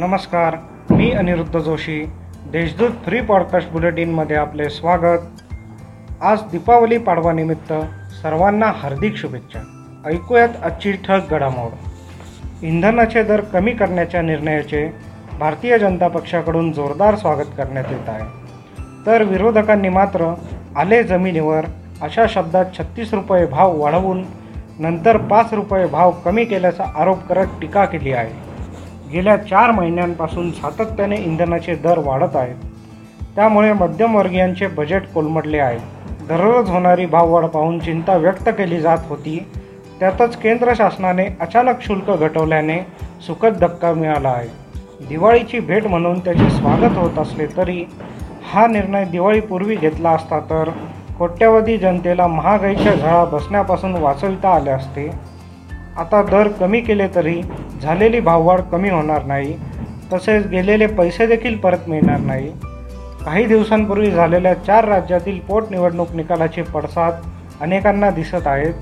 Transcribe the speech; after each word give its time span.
नमस्कार 0.00 0.56
मी 0.90 1.10
Aniruddha 1.10 1.58
Joshi 1.58 2.04
Deshdoot 2.52 2.90
free 3.04 3.20
podcast 3.20 3.70
बुलेटिनमध्ये 3.70 4.36
आपले 4.36 4.70
स्वागत. 4.70 5.18
आज 6.20 6.38
दीपावली 6.42 6.98
पाडवानिमित्त 6.98 7.72
सर्वांना 8.22 8.66
हार्दिक 8.66 9.16
शुभेच्छा. 9.16 9.60
ऐकूयात 10.06 10.48
आजची 10.62 10.92
ठळक 10.92 11.30
घडामोड. 11.30 11.70
इंधनाचे 12.62 13.22
दर 13.22 13.40
कमी 13.40 13.72
करण्याच्या 13.72 14.22
निर्णयाचे 14.22 14.92
भारतीय 15.38 15.78
जनता 15.78 16.08
पक्षाकडून 16.08 16.72
जोरदार 16.72 17.16
स्वागत 17.16 17.56
करण्यात 17.56 17.84
येत 17.90 18.08
आहे. 18.08 18.24
तर 19.06 19.22
विरोधकांनी 19.22 19.88
मात्र 19.88 20.34
आले 20.76 21.02
जमिनीवर 21.02 21.64
अशा 22.02 22.26
शब्दात 22.28 22.64
छत्तीस 22.78 23.14
रुपये 23.14 23.46
भाव 23.46 23.80
वाढवून 23.80 24.24
नंतर 24.78 25.16
पाच 25.16 25.54
रुपये 25.54 25.86
भाव 25.86 26.10
कमी 26.10 26.44
केल्याचा 26.44 26.84
आरोप 26.96 27.26
करत 27.28 27.46
टीका 27.60 27.84
केली 27.84 28.12
आहे. 28.12 28.49
गेल्या 29.12 29.36
चार 29.36 29.70
महिन्यांपासून 29.70 30.50
सातत्याने 30.50 31.16
इंधनाचे 31.16 31.74
दर 31.74 31.98
वाढत 31.98 32.36
आहेत. 32.36 32.56
त्यामुळे 33.36 33.72
मध्यमवर्गीयांचे 33.72 34.66
बजेट 34.66 35.06
कोलमडले 35.12 35.58
आहे. 35.58 35.78
दररोज 36.28 36.70
होणारी 36.70 37.06
भाववाढ 37.06 37.44
पाहून 37.44 37.78
चिंता 37.78 38.16
व्यक्त 38.16 38.48
केली 38.48 38.80
जात 38.80 38.98
होती. 39.08 39.46
त्यातच 40.00 40.36
केंद्र 40.36 40.72
शासनाने 40.76 41.26
अचानक 41.40 41.82
शुल्क 41.82 42.10
घटवल्याने 42.10 42.78
सुखद 43.26 43.56
धक्का 43.58 43.92
मिळाला 43.92 44.28
आहे. 44.28 44.48
दिवाळीची 45.08 45.60
भेट 45.60 45.86
म्हणून 45.86 46.18
त्याचे 46.18 46.50
स्वागत 46.50 46.98
होत 46.98 47.18
असले 47.18 47.46
तरी 47.46 47.84
हा 48.52 48.66
निर्णय 48.66 49.04
दिवाळीपूर्वी 49.04 49.76
घेतला 49.76 50.10
असता 50.10 50.38
तर 50.40 50.70
कोट्यवधी 51.18 51.76
जनतेला 51.76 52.26
महागाईच्या 52.26 52.94
झळा 52.94 53.24
बसण्यापासून 53.24 53.96
वाचविता 53.96 54.54
आले 54.54 54.70
असते. 54.70 55.29
आता 55.98 56.22
दर 56.22 56.48
कमी 56.48 56.80
केले 56.80 57.06
तरी 57.14 57.40
झालेली 57.82 58.20
भाववाढ 58.20 58.60
कमी 58.60 58.90
होणार 58.90 59.24
नाही 59.24 59.56
तसेच 60.12 60.46
गेलेले 60.46 60.86
पैसे 60.86 61.26
देखील 61.26 61.56
परत 61.58 61.88
मिळणार 61.88 62.20
नाही. 62.20 62.50
काही 63.24 63.44
दिवसांपूर्वी 63.46 64.10
झालेल्या 64.10 64.54
चार 64.54 64.84
राज्यातील 64.84 65.38
पोटनिवडणूक 65.38 66.12
निकालाचे 66.14 66.62
पडसाद 66.62 67.14
अनेकांना 67.60 68.10
दिसत 68.10 68.46
आहेत 68.46 68.74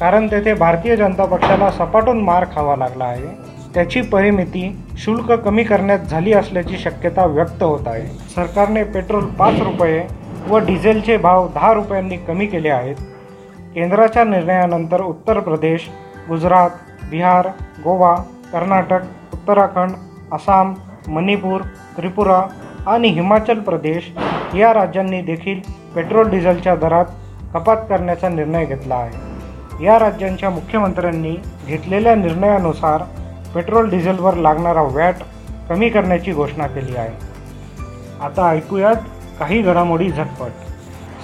कारण 0.00 0.26
तेथे 0.26 0.54
भारतीय 0.54 0.96
जनता 0.96 1.24
पक्षाला 1.24 1.70
सपाटून 1.70 2.20
मार 2.20 2.44
खावा 2.54 2.76
लागला 2.76 3.04
आहे. 3.04 3.26
त्याची 3.74 4.00
परिमिती 4.00 4.76
शुल्क 4.98 5.32
कमी 5.32 5.64
करण्यात 5.64 5.98
झाली 5.98 6.32
असल्याची 6.32 6.78
शक्यता 6.78 7.26
व्यक्त 7.26 7.62
होत 7.62 7.88
आहे. 7.88 8.06
सरकारने 8.34 8.82
पेट्रोल 8.84 9.24
पाच 9.24 9.60
रुपये 9.60 10.02
व 10.48 10.58
डिझेलचे 10.58 11.16
भाव 11.16 11.48
दहा 11.48 11.72
रुपयांनी 11.74 12.16
कमी 12.16 12.46
केले 12.46 12.68
आहेत. 12.68 12.96
केंद्राच्या 13.74 14.24
निर्णयानंतर 14.24 15.00
उत्तर 15.00 15.40
प्रदेश 15.40 15.88
गुजरात 16.28 16.70
बिहार 17.10 17.48
गोवा 17.84 18.14
कर्नाटक 18.52 19.00
उत्तराखंड 19.32 19.90
आसाम 20.32 20.74
मणिपूर 21.08 21.60
त्रिपुरा 21.96 22.42
आणि 22.86 23.08
हिमाचल 23.08 23.58
प्रदेश 23.58 24.12
या 24.54 24.74
राज्यांनी 24.74 25.22
देखील 25.22 25.60
पेट्रोल 25.94 26.30
डिझेलच्या 26.30 26.74
दरात 26.74 27.04
कपात 27.54 27.76
करण्याचा 27.76 28.28
निर्णय 28.28 28.64
घेतला 28.64 28.94
आहे. 28.94 29.84
या 29.84 29.98
राज्यांच्या 29.98 30.50
मुख्यमंत्र्यांनी 30.50 31.36
घेतलेल्या 31.66 32.14
निर्णयानुसार 32.14 33.02
पेट्रोल 33.54 33.90
डिझेलवर 33.90 34.34
लागणारा 34.34 34.82
वॅट 34.82 35.14
कमी 35.68 35.88
करण्याची 35.88 36.32
घोषणा 36.32 36.66
केली 36.66 36.96
आहे. 36.96 37.16
आता 38.22 38.50
ऐकूयात 38.50 38.96
काही 39.38 39.62
घडामोडी 39.62 40.10
झटपट. 40.10 40.50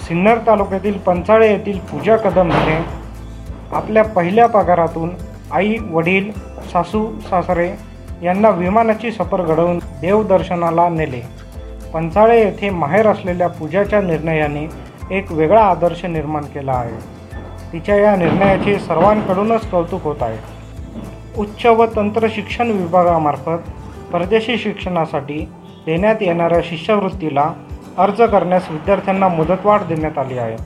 सिन्नर 0.08 0.38
तालुक्यातील 0.46 0.98
पंचाळे 0.98 1.50
येथील 1.50 1.78
पूजा 1.78 2.16
कदम 2.16 2.50
हिने 2.50 2.99
आपल्या 3.72 4.04
पहिल्या 4.04 4.46
पगारातून 4.46 5.10
आई 5.52 5.76
वडील 5.90 6.32
सासू 6.72 7.20
सासरे 7.20 7.70
यांना 8.22 8.48
विमानाची 8.48 9.10
सफर 9.10 9.42
घडवून 9.42 9.78
देवदर्शनाला 9.78 10.88
नेले. 10.88 11.22
पंचाळे 11.94 12.44
येथे 12.44 12.70
माहेर 12.70 13.06
असलेल्या 13.06 13.48
पूजाच्या 13.48 14.00
निर्णयाने 14.00 14.68
एक 15.10 15.32
वेगळा 15.32 15.62
आदर्श 15.62 16.04
निर्माण 16.04 16.42
केला 16.42 16.72
आहे. 16.72 17.20
तिच्या 17.72 17.96
या 17.96 18.16
निर्णयाचे 18.16 18.78
सर्वांकडूनच 18.78 19.70
कौतुक 19.70 20.02
होत 20.02 20.16
आहे. 20.20 20.38
उच्च 21.38 21.66
व 21.66 21.86
तंत्र 21.96 22.26
शिक्षण 22.30 22.70
विभागामार्फत 22.70 23.70
परदेशी 24.12 24.56
शिक्षणासाठी 24.56 25.48
देण्यात 25.86 26.16
येणाऱ्या 26.20 26.60
शिष्यवृत्तीला 26.64 27.52
अर्ज 27.98 28.22
करण्यास 28.22 28.70
विद्यार्थ्यांना 28.70 29.28
मुदतवाढ 29.28 29.82
देण्यात 29.82 30.18
आली 30.18 30.38
आहे. 30.38 30.56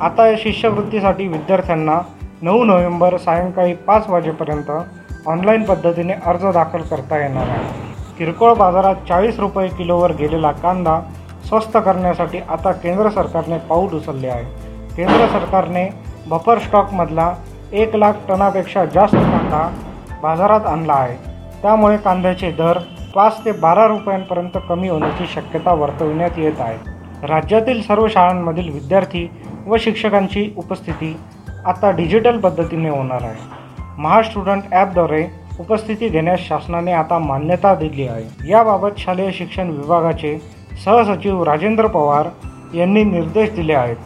आता 0.00 0.28
या 0.28 0.36
शिष्यवृत्तीसाठी 0.38 1.26
विद्यार्थ्यांना 1.26 2.00
नऊ 2.44 2.64
नोव्हेंबर 2.64 3.16
सायंकाळी 3.16 3.74
पाच 3.74 4.08
वाजेपर्यंत 4.08 4.70
ऑनलाईन 5.26 5.62
पद्धतीने 5.62 6.12
अर्ज 6.12 6.44
दाखल 6.46 6.78
करता 6.78 7.18
येणार 7.18 7.48
आहे. 7.48 7.68
किरकोळ 8.18 8.52
बाजारात 8.54 8.94
चाळीस 9.08 9.38
रुपये 9.38 9.68
किलोवर 9.68 10.12
गेलेला 10.12 10.52
कांदा 10.52 11.00
स्वस्त 11.48 11.76
करण्यासाठी 11.84 12.38
आता 12.38 12.72
केंद्र 12.72 13.10
सरकारने 13.10 13.58
पाऊल 13.58 13.94
उचलले 13.94 14.28
आहे. 14.28 14.44
केंद्र 14.96 15.26
सरकारने 15.26 15.88
बफर 16.26 16.58
स्टॉकमधला 16.58 17.34
एक 17.72 17.96
लाख 17.96 18.12
टनापेक्षा 18.28 18.84
जास्त 18.84 19.14
कांदा 19.14 19.68
बाजारात 20.22 20.66
आणला 20.66 20.92
आहे. 20.92 21.16
त्यामुळे 21.62 21.96
कांद्याचे 21.96 22.50
दर 22.50 22.78
पाच 23.14 23.44
ते 23.44 23.52
बारा 23.52 23.86
रुपयांपर्यंत 23.86 24.58
कमी 24.68 24.88
होण्याची 24.88 25.26
शक्यता 25.26 25.72
वर्तविण्यात 25.72 26.38
येत 26.38 26.60
आहे. 26.60 26.78
राज्यातील 27.26 27.82
सर्व 27.82 28.08
शाळांमधील 28.08 28.72
विद्यार्थी 28.72 29.30
व 29.66 29.76
शिक्षकांची 29.76 30.52
उपस्थिती 30.56 31.16
आता 31.66 31.90
डिजिटल 31.90 32.38
पद्धतीने 32.38 32.88
होणार 32.88 33.22
आहे. 33.22 33.42
महास्टुडंट 33.98 34.62
ॲपद्वारे 34.72 35.26
उपस्थिती 35.60 36.08
घेण्यास 36.08 36.40
शासनाने 36.40 36.92
आता 36.92 37.18
मान्यता 37.18 37.74
दिली 37.74 38.08
आहे. 38.08 38.50
याबाबत 38.50 38.88
शालेय 38.98 39.30
शिक्षण 39.32 39.70
विभागाचे 39.70 40.38
सहसचिव 40.84 41.42
राजेंद्र 41.42 41.86
पवार 41.86 42.28
यांनी 42.74 43.04
निर्देश 43.04 43.50
दिले 43.50 43.74
आहेत. 43.74 43.96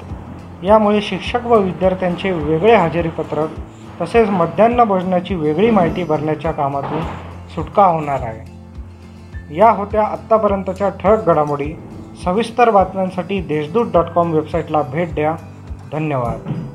यामुळे 0.64 1.00
शिक्षक 1.00 1.46
व 1.46 1.56
विद्यार्थ्यांचे 1.56 2.30
वेगळे 2.30 2.74
हजेरीपत्रक 2.74 3.48
तसेच 4.00 4.28
मध्यान्ह 4.28 4.84
भोजनाची 4.84 5.34
वेगळी 5.34 5.70
माहिती 5.70 6.04
भरण्याच्या 6.04 6.52
कामातून 6.52 7.00
सुटका 7.54 7.84
होणार 7.84 8.20
आहे. 8.22 8.58
या 9.56 9.70
होत्या 9.70 10.04
आत्तापर्यंतच्या 10.04 10.88
ठळक 10.88 11.26
घडामोडी. 11.26 11.72
सविस्तर 12.24 12.70
बातम्यांसाठी 12.70 13.40
देशदूत 13.40 13.86
डॉट 13.92 14.04
कॉम 14.04 14.32
वेबसाईटला 14.32 14.82
भेट 14.82 15.14
द्या. 15.14 15.36
धन्यवाद. 15.92 16.67